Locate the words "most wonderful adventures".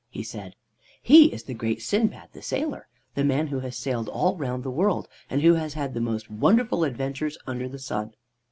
6.01-7.37